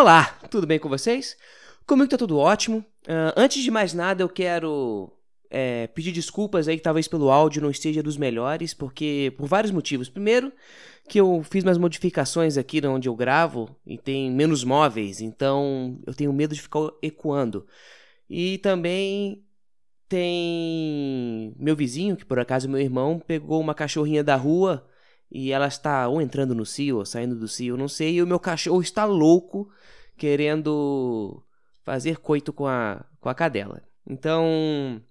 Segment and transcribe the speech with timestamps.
[0.00, 1.36] Olá, tudo bem com vocês?
[1.84, 2.84] Comigo tá tudo ótimo.
[3.02, 5.10] Uh, antes de mais nada, eu quero
[5.50, 9.72] é, pedir desculpas aí que talvez pelo áudio não esteja dos melhores, porque por vários
[9.72, 10.08] motivos.
[10.08, 10.52] Primeiro,
[11.08, 16.14] que eu fiz umas modificações aqui onde eu gravo e tem menos móveis, então eu
[16.14, 17.66] tenho medo de ficar ecoando.
[18.30, 19.44] E também
[20.08, 24.87] tem meu vizinho, que por acaso meu irmão, pegou uma cachorrinha da rua
[25.30, 28.26] e ela está ou entrando no cio ou saindo do cio, não sei, e o
[28.26, 29.70] meu cachorro está louco
[30.16, 31.42] querendo
[31.84, 33.82] fazer coito com a, com a cadela.
[34.06, 35.02] Então,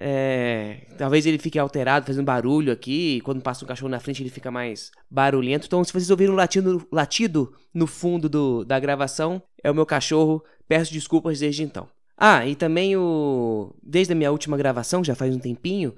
[0.00, 3.16] é, talvez ele fique alterado, fazendo barulho aqui.
[3.16, 5.66] E quando passa um cachorro na frente, ele fica mais barulhento.
[5.66, 9.84] Então, se vocês ouvirem um latido, latido no fundo do, da gravação, é o meu
[9.84, 10.42] cachorro.
[10.68, 11.88] Peço desculpas desde então.
[12.16, 13.74] Ah, e também o.
[13.82, 15.94] Desde a minha última gravação, já faz um tempinho,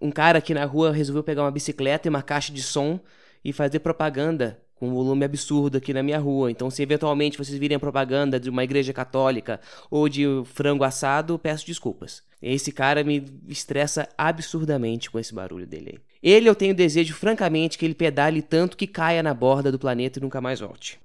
[0.00, 3.00] um cara aqui na rua resolveu pegar uma bicicleta e uma caixa de som
[3.44, 6.50] e fazer propaganda com um volume absurdo aqui na minha rua.
[6.50, 11.64] Então, se eventualmente vocês virem propaganda de uma igreja católica ou de frango assado, peço
[11.64, 12.22] desculpas.
[12.42, 16.00] Esse cara me estressa absurdamente com esse barulho dele.
[16.20, 20.18] Ele eu tenho desejo, francamente, que ele pedale tanto que caia na borda do planeta
[20.18, 20.98] e nunca mais volte.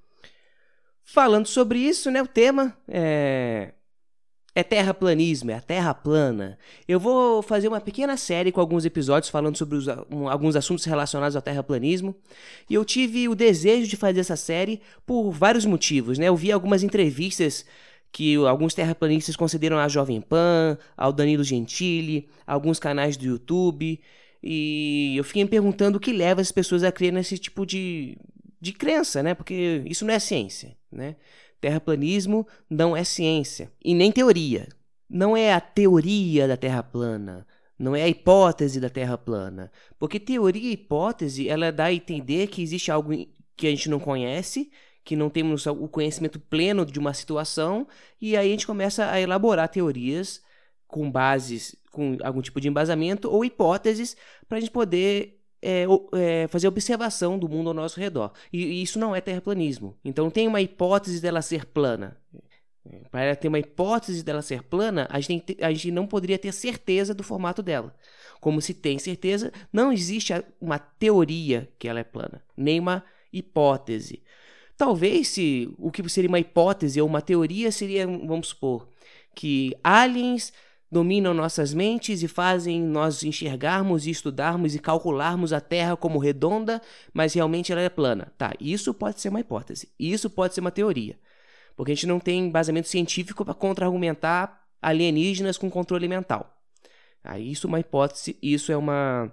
[1.04, 3.74] Falando sobre isso, né, o tema é
[4.58, 6.58] é terraplanismo, é a terra plana.
[6.88, 10.84] Eu vou fazer uma pequena série com alguns episódios falando sobre os, um, alguns assuntos
[10.84, 12.16] relacionados ao terraplanismo.
[12.68, 16.28] E eu tive o desejo de fazer essa série por vários motivos, né?
[16.28, 17.68] Eu vi algumas entrevistas
[18.12, 24.00] que alguns terraplanistas concederam à Jovem Pan, ao Danilo Gentili, alguns canais do YouTube.
[24.42, 28.18] E eu fiquei me perguntando o que leva as pessoas a crer nesse tipo de,
[28.60, 29.36] de crença, né?
[29.36, 31.16] Porque isso não é ciência, né?
[31.60, 34.68] Terraplanismo não é ciência e nem teoria.
[35.10, 37.48] Não é a teoria da Terra plana,
[37.80, 42.48] não é a hipótese da Terra plana, porque teoria e hipótese ela dá a entender
[42.48, 43.12] que existe algo
[43.56, 44.70] que a gente não conhece,
[45.04, 47.88] que não temos o conhecimento pleno de uma situação
[48.20, 50.42] e aí a gente começa a elaborar teorias
[50.86, 56.48] com bases, com algum tipo de embasamento ou hipóteses para a gente poder é, é,
[56.48, 58.32] fazer observação do mundo ao nosso redor.
[58.52, 59.98] E, e, isso não é terraplanismo.
[60.04, 62.18] Então tem uma hipótese dela ser plana.
[63.12, 67.14] Para ter uma hipótese dela ser plana, a gente, a gente não poderia ter certeza
[67.14, 67.94] do formato dela.
[68.40, 73.04] Como se tem certeza, não existe uma teoria que ela é plana, nem uma
[73.34, 74.24] hipótese.
[74.78, 78.88] Talvez se o que seria uma hipótese ou uma teoria seria, vamos supor,
[79.36, 80.54] que aliens
[80.92, 86.82] dominam nossas mentes e fazem nós enxergarmos e estudarmos e calcularmos a Terra como redonda,
[87.14, 88.32] mas realmente ela é plana.
[88.38, 91.20] Tá, isso pode ser uma hipótese, isso pode ser uma teoria.
[91.76, 96.58] Porque a gente não tem embasamento científico para contra-argumentar alienígenas com controle mental.
[97.24, 99.32] Ah, isso é uma hipótese, isso é uma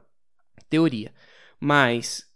[0.69, 1.13] teoria.
[1.61, 2.27] Mas,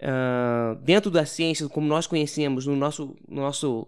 [0.00, 3.86] uh, dentro da ciência, como nós conhecemos no nosso, no nosso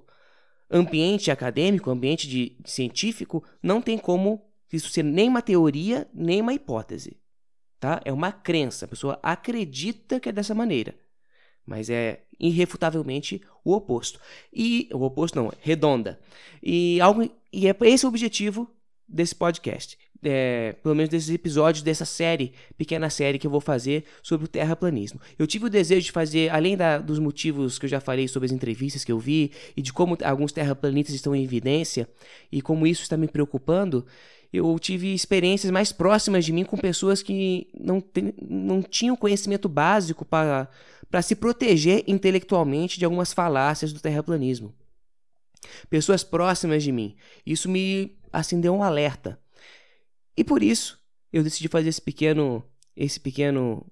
[0.71, 6.41] ambiente acadêmico, ambiente de, de científico, não tem como isso ser nem uma teoria, nem
[6.41, 7.17] uma hipótese.
[7.79, 8.01] Tá?
[8.05, 8.85] É uma crença.
[8.85, 10.95] A pessoa acredita que é dessa maneira.
[11.65, 14.21] Mas é irrefutavelmente o oposto.
[14.53, 16.19] E o oposto não, é redonda.
[16.63, 18.71] E algo e é esse o objetivo
[19.09, 24.05] desse podcast é, pelo menos desses episódios dessa série, pequena série que eu vou fazer
[24.23, 25.21] sobre o terraplanismo.
[25.39, 28.47] Eu tive o desejo de fazer, além da, dos motivos que eu já falei sobre
[28.47, 32.09] as entrevistas que eu vi e de como alguns terraplanistas estão em evidência
[32.51, 34.07] e como isso está me preocupando,
[34.57, 38.03] eu tive experiências mais próximas de mim com pessoas que não,
[38.49, 40.69] não tinham conhecimento básico para,
[41.11, 44.75] para se proteger intelectualmente de algumas falácias do terraplanismo.
[45.91, 47.17] Pessoas próximas de mim.
[47.45, 49.39] Isso me acendeu um alerta.
[50.37, 51.01] E por isso,
[51.33, 52.65] eu decidi fazer esse pequeno,
[52.95, 53.87] esse pequeno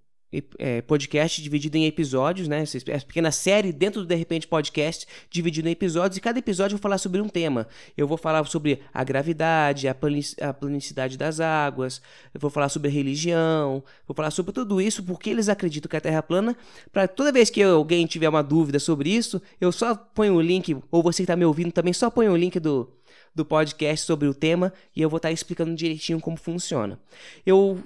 [0.59, 2.63] é, podcast dividido em episódios, né?
[2.63, 6.79] Essa pequena série dentro do De Repente Podcast, dividido em episódios, e cada episódio eu
[6.79, 7.67] vou falar sobre um tema.
[7.97, 12.01] Eu vou falar sobre a gravidade, a, planicidade das águas,
[12.33, 15.97] eu vou falar sobre a religião, vou falar sobre tudo isso, porque eles acreditam que
[15.97, 16.57] a Terra é plana,
[16.93, 20.77] para toda vez que alguém tiver uma dúvida sobre isso, eu só ponho o link,
[20.91, 22.91] ou você que está me ouvindo também, só põe o link do,
[23.35, 26.99] do podcast sobre o tema e eu vou estar explicando direitinho como funciona.
[27.45, 27.83] Eu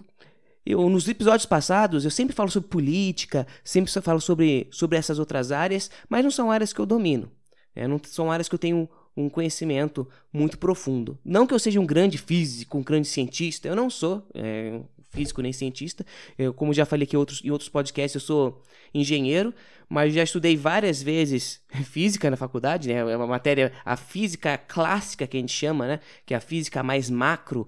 [0.68, 5.50] eu, nos episódios passados, eu sempre falo sobre política, sempre falo sobre, sobre essas outras
[5.50, 7.32] áreas, mas não são áreas que eu domino.
[7.74, 7.88] Né?
[7.88, 8.86] Não são áreas que eu tenho
[9.16, 11.18] um conhecimento muito profundo.
[11.24, 14.78] Não que eu seja um grande físico, um grande cientista, eu não sou é,
[15.08, 16.04] físico nem cientista.
[16.36, 18.62] Eu, como já falei aqui em outros, em outros podcasts, eu sou
[18.92, 19.54] engenheiro,
[19.88, 22.94] mas já estudei várias vezes física na faculdade, né?
[22.94, 26.00] É uma matéria, a física clássica que a gente chama, né?
[26.26, 27.66] Que é a física mais macro.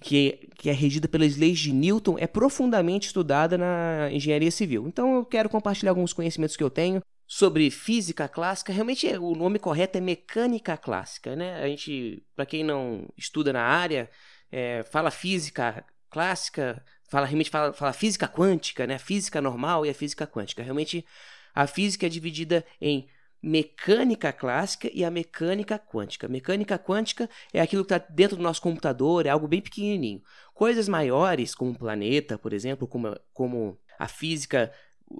[0.00, 4.86] Que, que é regida pelas leis de Newton, é profundamente estudada na engenharia civil.
[4.86, 9.58] Então eu quero compartilhar alguns conhecimentos que eu tenho sobre física clássica, realmente o nome
[9.58, 11.60] correto é mecânica clássica, né?
[11.60, 14.08] A gente, para quem não estuda na área,
[14.50, 18.98] é, fala física clássica, fala realmente fala, fala física quântica, né?
[18.98, 20.62] Física normal e a física quântica.
[20.62, 21.04] Realmente
[21.52, 23.08] a física é dividida em
[23.42, 26.28] mecânica clássica e a mecânica quântica.
[26.28, 30.22] Mecânica quântica é aquilo que está dentro do nosso computador, é algo bem pequenininho.
[30.54, 34.72] Coisas maiores, como o planeta, por exemplo, como, como a física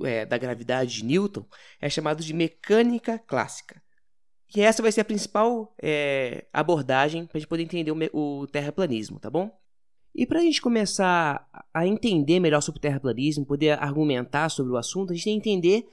[0.03, 1.47] é, da gravidade de Newton,
[1.81, 3.81] é chamado de mecânica clássica.
[4.55, 8.47] E essa vai ser a principal é, abordagem para a gente poder entender o, o
[8.47, 9.51] terraplanismo, tá bom?
[10.15, 14.77] E para a gente começar a entender melhor sobre o terraplanismo, poder argumentar sobre o
[14.77, 15.87] assunto, a gente tem que entender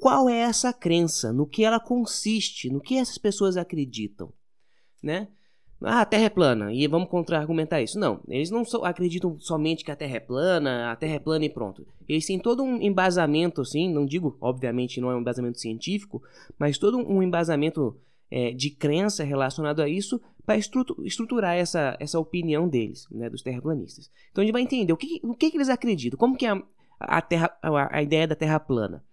[0.00, 4.32] qual é essa crença, no que ela consiste, no que essas pessoas acreditam,
[5.02, 5.28] né?
[5.80, 8.00] Ah, a Terra é plana, e vamos contra-argumentar isso.
[8.00, 11.44] Não, eles não so acreditam somente que a Terra é plana, a Terra é plana
[11.44, 11.86] e pronto.
[12.08, 16.20] Eles têm todo um embasamento, assim, não digo, obviamente, não é um embasamento científico,
[16.58, 17.96] mas todo um embasamento
[18.28, 24.10] é, de crença relacionado a isso para estruturar essa, essa opinião deles, né, dos terraplanistas.
[24.32, 26.50] Então a gente vai entender o que, o que, que eles acreditam, como que é
[26.50, 26.62] a,
[26.98, 29.04] a, terra, a, a ideia da Terra plana.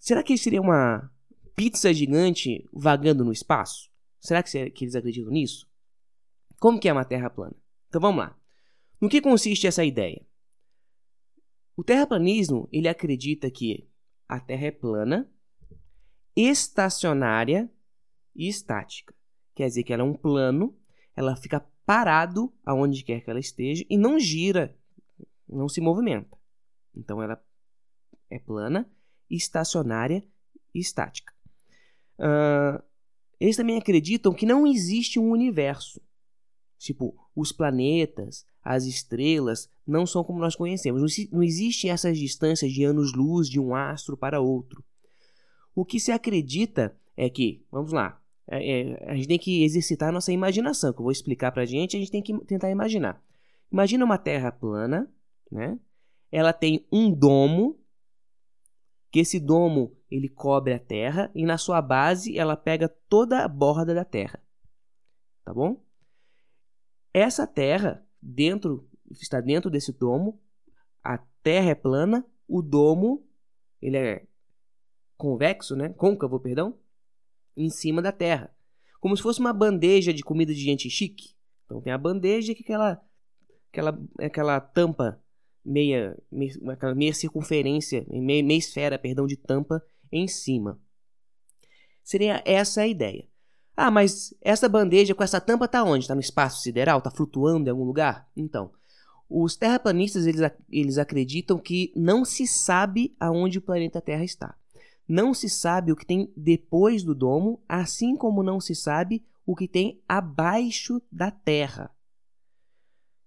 [0.00, 1.12] Será que seria uma
[1.54, 3.90] pizza gigante vagando no espaço?
[4.18, 5.70] Será que, que eles acreditam nisso?
[6.58, 7.54] Como que é uma Terra plana?
[7.86, 8.34] Então vamos lá.
[8.98, 10.26] No que consiste essa ideia?
[11.76, 13.86] O terraplanismo ele acredita que
[14.26, 15.30] a Terra é plana,
[16.34, 17.70] estacionária
[18.34, 19.14] e estática.
[19.54, 20.74] Quer dizer que ela é um plano,
[21.14, 24.74] ela fica parado aonde quer que ela esteja e não gira,
[25.46, 26.38] não se movimenta.
[26.94, 27.42] Então ela
[28.30, 28.90] é plana
[29.30, 30.24] estacionária
[30.74, 31.32] e estática.
[32.18, 32.82] Uh,
[33.38, 36.00] eles também acreditam que não existe um universo.
[36.78, 41.02] Tipo, os planetas, as estrelas não são como nós conhecemos.
[41.30, 44.84] Não existem essas distâncias de anos-luz de um astro para outro.
[45.74, 50.08] O que se acredita é que, vamos lá, é, é, a gente tem que exercitar
[50.08, 52.70] a nossa imaginação, que eu vou explicar para a gente, a gente tem que tentar
[52.70, 53.22] imaginar.
[53.70, 55.10] Imagina uma Terra plana,
[55.50, 55.78] né?
[56.32, 57.79] Ela tem um domo
[59.10, 63.48] que esse domo ele cobre a Terra e na sua base ela pega toda a
[63.48, 64.42] borda da Terra.
[65.44, 65.82] Tá bom?
[67.12, 70.40] Essa Terra dentro está dentro desse domo.
[71.02, 73.26] A Terra é plana, o domo
[73.80, 74.26] ele é
[75.16, 75.90] convexo, né?
[75.90, 76.78] Côncavo, perdão,
[77.56, 78.54] em cima da Terra,
[79.00, 81.34] como se fosse uma bandeja de comida de gente chique.
[81.64, 83.04] Então tem a bandeja que é aquela
[83.70, 85.22] aquela aquela tampa
[85.64, 86.54] meia, meia,
[86.94, 90.78] meia circunferência, meia, meia esfera, perdão, de tampa em cima.
[92.02, 93.28] Seria essa a ideia.
[93.76, 96.04] Ah, mas essa bandeja com essa tampa está onde?
[96.04, 96.98] Está no espaço sideral?
[96.98, 98.28] Está flutuando em algum lugar?
[98.36, 98.72] Então,
[99.28, 104.56] os terraplanistas eles, eles acreditam que não se sabe aonde o planeta Terra está.
[105.06, 109.56] Não se sabe o que tem depois do domo, assim como não se sabe o
[109.56, 111.90] que tem abaixo da Terra.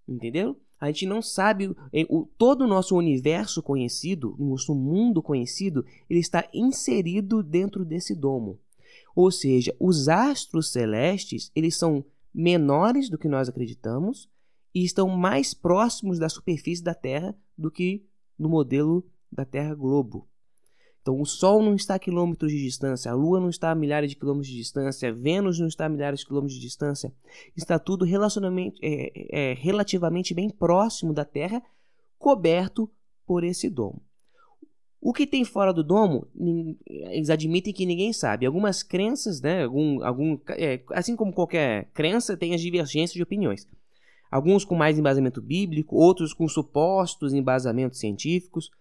[0.08, 0.60] Entendeu?
[0.84, 1.74] A gente não sabe
[2.10, 8.14] o, todo o nosso universo conhecido, o nosso mundo conhecido, ele está inserido dentro desse
[8.14, 8.60] domo.
[9.16, 12.04] Ou seja, os astros celestes, eles são
[12.34, 14.30] menores do que nós acreditamos
[14.76, 18.06] e estão mais próximos da superfície da Terra do que
[18.38, 20.28] no modelo da Terra globo.
[21.04, 24.10] Então, o Sol não está a quilômetros de distância, a Lua não está a milhares
[24.10, 27.14] de quilômetros de distância, Vênus não está a milhares de quilômetros de distância.
[27.58, 28.06] Está tudo
[28.82, 31.62] é, é, relativamente bem próximo da Terra,
[32.18, 32.90] coberto
[33.28, 34.02] por esse domo.
[35.02, 36.26] O que tem fora do domo,
[36.88, 38.46] eles admitem que ninguém sabe.
[38.46, 43.68] Algumas crenças, né, algum, algum, é, assim como qualquer crença, tem as divergências de opiniões.
[44.32, 48.72] Alguns com mais embasamento bíblico, outros com supostos embasamentos científicos.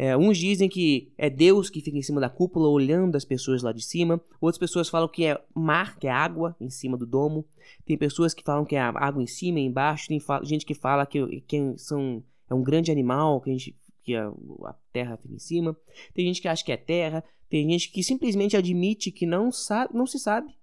[0.00, 3.64] É, uns dizem que é Deus que fica em cima da cúpula olhando as pessoas
[3.64, 4.22] lá de cima.
[4.40, 7.44] Outras pessoas falam que é mar, que é água em cima do domo.
[7.84, 10.06] Tem pessoas que falam que é água em cima e embaixo.
[10.06, 14.14] Tem gente que fala que, que são, é um grande animal, que, a, gente, que
[14.14, 14.28] a,
[14.66, 15.76] a terra fica em cima.
[16.14, 17.24] Tem gente que acha que é terra.
[17.50, 20.54] Tem gente que simplesmente admite que não, sabe, não se sabe.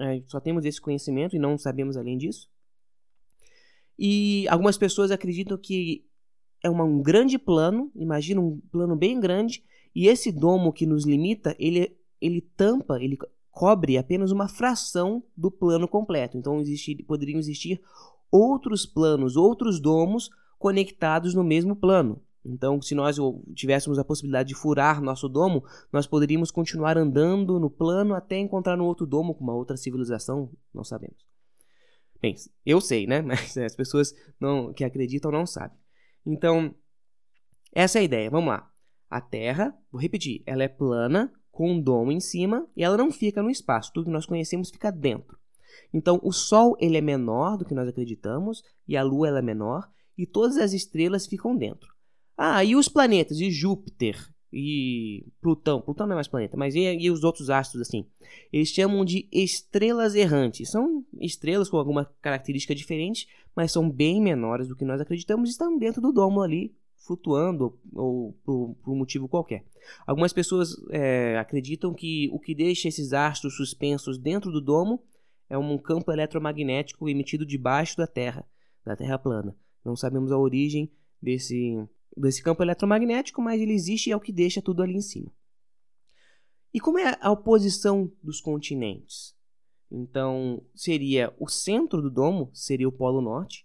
[0.00, 2.50] É, só temos esse conhecimento e não sabemos além disso.
[3.96, 6.04] E algumas pessoas acreditam que
[6.64, 9.62] é uma, um grande plano, imagina um plano bem grande,
[9.94, 13.18] e esse domo que nos limita, ele, ele tampa, ele
[13.50, 16.38] cobre apenas uma fração do plano completo.
[16.38, 17.80] Então existir, poderiam existir
[18.32, 22.20] outros planos, outros domos conectados no mesmo plano.
[22.44, 23.16] Então, se nós
[23.54, 28.76] tivéssemos a possibilidade de furar nosso domo, nós poderíamos continuar andando no plano até encontrar
[28.76, 31.24] no outro domo com uma outra civilização, não sabemos.
[32.20, 32.34] Bem,
[32.66, 33.20] eu sei, né?
[33.22, 35.78] Mas as pessoas não, que acreditam não sabem.
[36.26, 36.74] Então,
[37.72, 38.30] essa é a ideia.
[38.30, 38.70] Vamos lá.
[39.10, 43.12] A Terra, vou repetir, ela é plana, com um domo em cima, e ela não
[43.12, 43.92] fica no espaço.
[43.92, 45.38] Tudo que nós conhecemos fica dentro.
[45.92, 49.42] Então, o Sol ele é menor do que nós acreditamos, e a Lua ela é
[49.42, 51.92] menor, e todas as estrelas ficam dentro.
[52.36, 53.38] Ah, e os planetas?
[53.38, 54.16] E Júpiter?
[54.56, 55.80] E Plutão?
[55.80, 58.06] Plutão não é mais planeta, mas e, e os outros astros assim?
[58.52, 60.70] Eles chamam de estrelas errantes.
[60.70, 65.52] São estrelas com alguma característica diferente, mas são bem menores do que nós acreditamos e
[65.52, 66.72] estão dentro do domo ali,
[67.04, 69.64] flutuando ou por, por um motivo qualquer.
[70.06, 75.02] Algumas pessoas é, acreditam que o que deixa esses astros suspensos dentro do domo
[75.50, 78.46] é um campo eletromagnético emitido debaixo da Terra,
[78.84, 79.54] da Terra plana.
[79.84, 81.76] Não sabemos a origem desse,
[82.16, 85.32] desse campo eletromagnético, mas ele existe e é o que deixa tudo ali em cima.
[86.72, 89.34] E como é a oposição dos continentes?
[89.90, 93.64] Então, seria o centro do domo, seria o Polo Norte,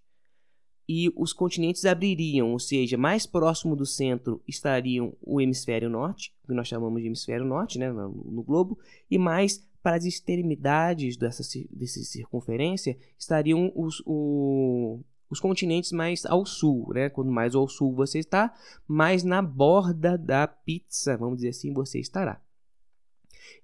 [0.87, 6.53] e os continentes abririam, ou seja, mais próximo do centro estariam o hemisfério norte, que
[6.53, 8.77] nós chamamos de hemisfério norte né, no, no globo,
[9.09, 16.45] e mais para as extremidades dessa, dessa circunferência estariam os, o, os continentes mais ao
[16.45, 17.09] sul, né?
[17.09, 18.53] Quanto mais ao sul você está,
[18.87, 22.41] mais na borda da pizza, vamos dizer assim, você estará.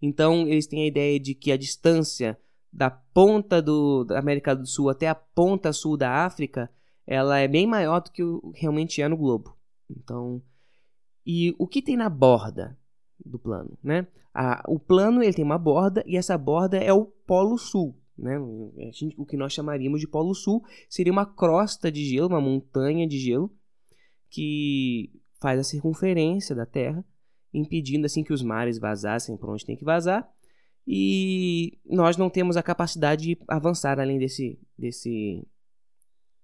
[0.02, 2.40] Então, eles têm a ideia de que a distância
[2.72, 6.70] da ponta do, da América do Sul até a ponta sul da África,
[7.08, 8.22] ela é bem maior do que
[8.54, 9.56] realmente é no globo.
[9.90, 10.42] Então,
[11.26, 12.78] e o que tem na borda
[13.26, 14.08] do plano, né?
[14.34, 17.96] A, o plano ele tem uma borda e essa borda é o Polo Sul.
[18.18, 18.40] Né?
[18.40, 23.18] o que nós chamaríamos de Polo Sul seria uma crosta de gelo, uma montanha de
[23.20, 23.54] gelo
[24.30, 27.04] que faz a circunferência da Terra,
[27.54, 30.30] impedindo assim que os mares vazassem para onde tem que vazar.
[30.88, 35.46] E nós não temos a capacidade de avançar além desse, desse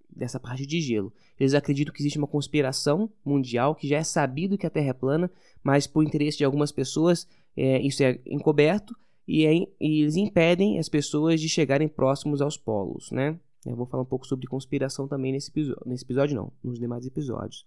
[0.09, 1.13] dessa parte de gelo.
[1.39, 4.93] Eles acreditam que existe uma conspiração mundial que já é sabido que a Terra é
[4.93, 5.31] plana,
[5.63, 8.95] mas por interesse de algumas pessoas é, isso é encoberto
[9.27, 13.39] e, é, e, eles impedem as pessoas de chegarem próximos aos polos, né?
[13.65, 17.05] Eu vou falar um pouco sobre conspiração também nesse episódio, nesse episódio não, nos demais
[17.05, 17.65] episódios.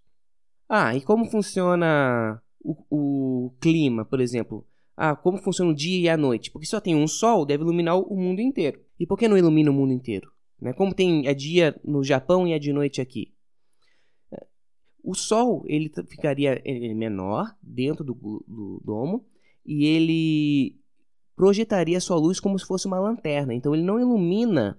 [0.69, 4.67] Ah, e como funciona o, o clima, por exemplo?
[4.97, 6.51] Ah, como funciona o dia e a noite?
[6.51, 8.81] Porque só tem um sol, deve iluminar o mundo inteiro.
[8.99, 10.33] E por que não ilumina o mundo inteiro?
[10.61, 10.73] Né?
[10.73, 13.35] Como tem é dia no Japão e é de noite aqui.
[15.03, 18.15] O Sol ele ficaria é menor dentro do,
[18.49, 19.27] do domo
[19.67, 20.81] e ele
[21.37, 23.55] projetaria sua luz como se fosse uma lanterna.
[23.55, 24.79] Então ele não ilumina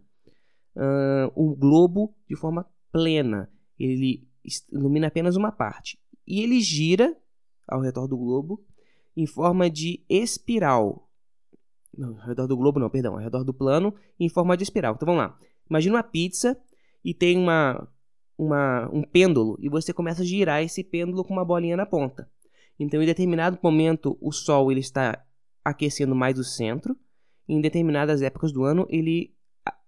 [0.75, 3.50] uh, o globo de forma plena.
[3.79, 4.27] Ele
[4.71, 6.00] ilumina apenas uma parte.
[6.27, 7.15] E ele gira
[7.67, 8.63] ao redor do globo
[9.15, 11.09] em forma de espiral.
[11.97, 14.95] Não, ao redor do globo não, perdão, ao redor do plano em forma de espiral.
[14.95, 15.38] Então vamos lá.
[15.69, 16.57] Imagina uma pizza
[17.03, 17.88] e tem uma,
[18.38, 22.29] uma, um pêndulo e você começa a girar esse pêndulo com uma bolinha na ponta.
[22.77, 25.25] Então, em determinado momento, o Sol ele está
[25.65, 26.95] aquecendo mais o centro,
[27.48, 29.34] e em determinadas épocas do ano ele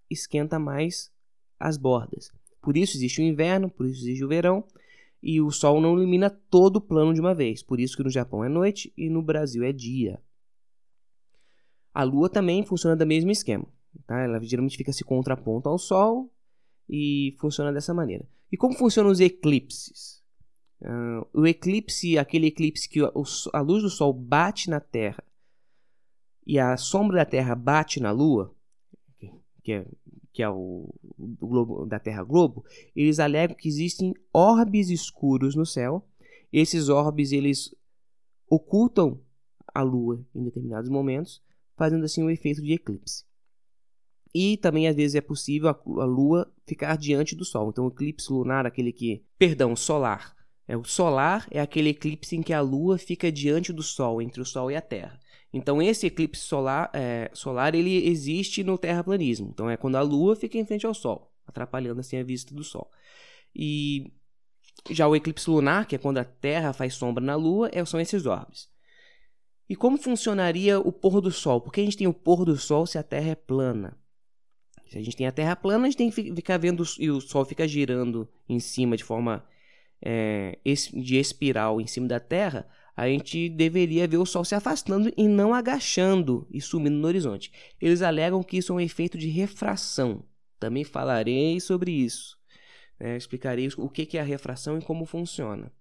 [0.10, 1.12] esquenta mais
[1.60, 2.31] as bordas.
[2.62, 4.65] Por isso existe o inverno, por isso existe o verão,
[5.22, 7.62] e o Sol não ilumina todo o plano de uma vez.
[7.62, 10.22] Por isso que no Japão é noite e no Brasil é dia.
[11.93, 13.65] A Lua também funciona do mesmo esquema.
[14.05, 14.19] Tá?
[14.19, 16.31] Ela geralmente fica se contraponto ao Sol
[16.88, 18.27] e funciona dessa maneira.
[18.51, 20.24] E como funcionam os eclipses?
[20.79, 25.24] Uh, o eclipse, aquele eclipse que a luz do Sol bate na Terra
[26.47, 28.55] e a sombra da Terra bate na Lua,
[29.61, 29.85] que é,
[30.31, 32.63] que é o, o globo da Terra globo,
[32.95, 36.07] eles alegam que existem orbes escuros no céu.
[36.51, 37.75] Esses orbes eles
[38.49, 39.19] ocultam
[39.73, 41.43] a Lua em determinados momentos,
[41.75, 43.25] fazendo assim um efeito de eclipse.
[44.33, 47.69] E também às vezes é possível a, a Lua ficar diante do Sol.
[47.69, 49.25] Então, o eclipse lunar, aquele que.
[49.37, 50.33] Perdão, solar.
[50.65, 54.41] É, o solar é aquele eclipse em que a Lua fica diante do Sol, entre
[54.41, 55.19] o Sol e a Terra.
[55.53, 59.49] Então, esse eclipse solar, é, solar ele existe no terraplanismo.
[59.53, 62.63] Então, é quando a Lua fica em frente ao Sol, atrapalhando assim a vista do
[62.63, 62.89] Sol.
[63.55, 64.11] E
[64.91, 67.99] já o eclipse lunar, que é quando a Terra faz sombra na Lua, é, são
[67.99, 68.69] esses orbes.
[69.69, 71.59] E como funcionaria o pôr do Sol?
[71.61, 73.97] Por que a gente tem o pôr do Sol se a Terra é plana?
[74.87, 77.19] Se a gente tem a Terra plana, a gente tem que ficar vendo e o
[77.19, 79.45] Sol fica girando em cima de forma
[80.01, 80.57] é,
[80.93, 85.27] de espiral em cima da Terra, a gente deveria ver o Sol se afastando e
[85.27, 87.51] não agachando e sumindo no horizonte.
[87.79, 90.25] Eles alegam que isso é um efeito de refração.
[90.59, 92.37] Também falarei sobre isso.
[92.99, 95.71] É, explicarei o que é a refração e como funciona.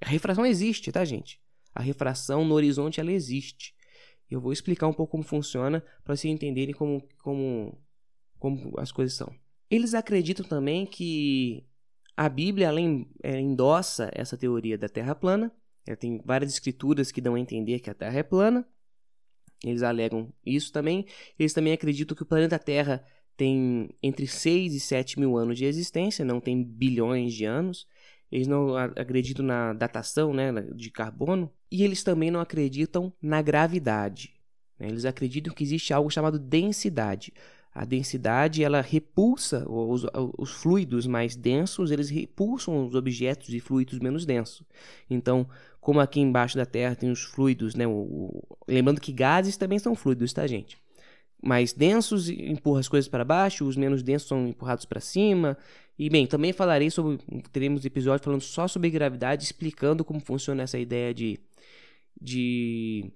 [0.00, 1.40] A refração existe, tá, gente?
[1.74, 3.74] A refração no horizonte ela existe.
[4.30, 7.80] Eu vou explicar um pouco como funciona para vocês entenderem como, como
[8.38, 9.34] como as coisas são.
[9.70, 11.66] Eles acreditam também que
[12.16, 12.70] a Bíblia
[13.22, 15.52] é, endossa essa teoria da Terra plana.
[15.94, 18.66] Tem várias escrituras que dão a entender que a Terra é plana.
[19.64, 21.06] Eles alegam isso também.
[21.38, 23.04] Eles também acreditam que o planeta Terra
[23.36, 27.86] tem entre 6 e 7 mil anos de existência, não tem bilhões de anos.
[28.30, 31.52] Eles não acreditam na datação né, de carbono.
[31.70, 34.34] E eles também não acreditam na gravidade.
[34.78, 34.88] Né?
[34.88, 37.32] Eles acreditam que existe algo chamado densidade.
[37.72, 40.06] A densidade ela repulsa os,
[40.38, 44.62] os, fluidos mais densos, eles repulsam os objetos e fluidos menos densos.
[45.10, 45.46] Então,
[45.86, 47.86] como aqui embaixo da Terra tem os fluidos, né?
[47.86, 50.76] O, o, lembrando que gases também são fluidos, tá, gente?
[51.40, 55.56] Mais densos empurram as coisas para baixo, os menos densos são empurrados para cima.
[55.96, 57.20] E bem, também falarei sobre.
[57.52, 61.38] Teremos episódio falando só sobre gravidade, explicando como funciona essa ideia de,
[62.20, 63.08] de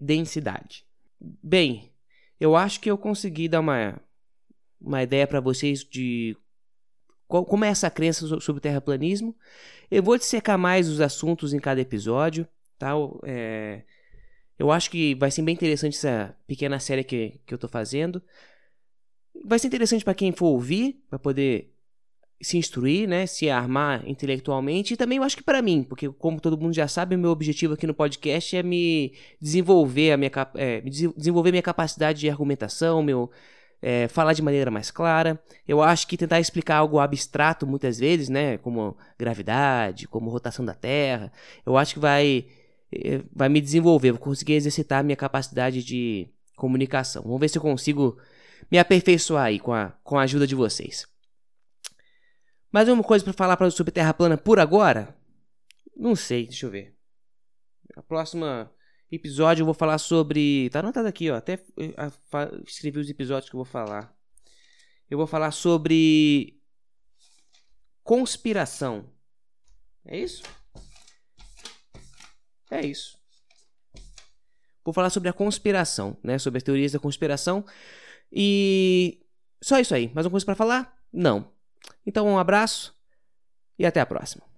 [0.00, 0.86] densidade.
[1.20, 1.92] Bem,
[2.40, 4.00] eu acho que eu consegui dar uma,
[4.80, 6.34] uma ideia para vocês de
[7.28, 9.36] qual, como é essa crença sobre o terraplanismo.
[9.94, 12.92] Eu vou dissecar mais os assuntos em cada episódio, tá?
[13.26, 13.82] É,
[14.58, 18.22] eu acho que vai ser bem interessante essa pequena série que, que eu estou fazendo.
[19.44, 21.74] Vai ser interessante para quem for ouvir, para poder
[22.40, 26.40] se instruir, né, se armar intelectualmente e também eu acho que para mim, porque como
[26.40, 30.30] todo mundo já sabe, o meu objetivo aqui no podcast é me desenvolver a minha
[30.54, 33.30] é, desenvolver minha capacidade de argumentação, meu
[33.82, 35.42] é, falar de maneira mais clara.
[35.66, 40.74] Eu acho que tentar explicar algo abstrato muitas vezes, né, como gravidade, como rotação da
[40.74, 41.32] Terra,
[41.66, 42.46] eu acho que vai
[42.92, 47.22] é, vai me desenvolver, vou conseguir exercitar minha capacidade de comunicação.
[47.22, 48.18] Vamos ver se eu consigo
[48.70, 51.06] me aperfeiçoar aí com a, com a ajuda de vocês.
[52.70, 55.14] Mais uma coisa para falar sobre Terra plana por agora?
[55.96, 56.94] Não sei, deixa eu ver.
[57.96, 58.70] A próxima
[59.14, 60.70] episódio eu vou falar sobre.
[60.70, 61.36] Tá anotado aqui, ó.
[61.36, 61.62] Até
[62.66, 64.14] escrevi os episódios que eu vou falar.
[65.10, 66.60] Eu vou falar sobre
[68.02, 69.10] conspiração.
[70.04, 70.42] É isso?
[72.70, 73.18] É isso.
[74.84, 76.38] Vou falar sobre a conspiração, né?
[76.38, 77.64] Sobre as teorias da conspiração.
[78.32, 79.24] E
[79.62, 80.10] só isso aí.
[80.14, 80.96] Mais uma coisa para falar?
[81.12, 81.52] Não.
[82.06, 82.96] Então, um abraço
[83.78, 84.51] e até a próxima.